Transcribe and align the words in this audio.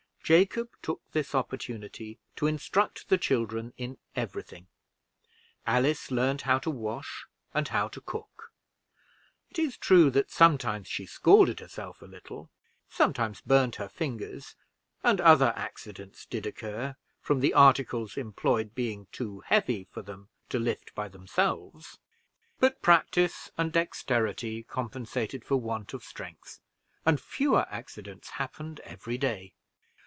Jacob 0.23 0.69
took 0.81 1.01
this 1.11 1.35
opportunity 1.35 2.17
to 2.37 2.47
instruct 2.47 3.09
the 3.09 3.17
children 3.17 3.73
in 3.77 3.97
every 4.15 4.41
thing. 4.43 4.67
Alice 5.67 6.09
learned 6.09 6.43
how 6.43 6.57
to 6.57 6.69
wash 6.71 7.25
and 7.53 7.67
how 7.67 7.89
to 7.89 7.99
cook. 7.99 8.53
It 9.49 9.59
is 9.59 9.75
true, 9.75 10.09
that 10.11 10.31
sometimes 10.31 10.87
she 10.87 11.05
scalded 11.05 11.59
herself 11.59 12.01
a 12.01 12.05
little, 12.05 12.49
sometimes 12.87 13.41
burned 13.41 13.75
her 13.75 13.89
fingers; 13.89 14.55
and 15.03 15.19
other 15.19 15.51
accidents 15.57 16.25
did 16.27 16.45
occur, 16.45 16.95
from 17.19 17.41
the 17.41 17.53
articles 17.53 18.15
employed 18.15 18.73
being 18.73 19.07
too 19.11 19.41
heavy 19.47 19.83
for 19.91 20.01
them 20.01 20.29
to 20.47 20.57
lift 20.57 20.95
by 20.95 21.09
themselves; 21.09 21.99
but 22.57 22.81
practice 22.81 23.51
and 23.57 23.73
dexterity 23.73 24.63
compensated 24.63 25.43
for 25.43 25.57
want 25.57 25.93
of 25.93 26.05
strength, 26.05 26.61
and 27.05 27.19
fewer 27.19 27.65
accidents 27.69 28.29
happened 28.29 28.79
every 28.85 29.17
day. 29.17 29.53